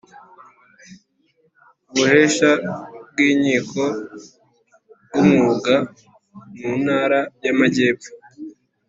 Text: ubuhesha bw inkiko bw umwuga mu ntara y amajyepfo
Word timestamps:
ubuhesha 1.89 2.49
bw 3.09 3.17
inkiko 3.29 3.83
bw 5.05 5.13
umwuga 5.21 5.73
mu 6.59 6.71
ntara 6.83 7.19
y 7.43 7.47
amajyepfo 7.53 8.09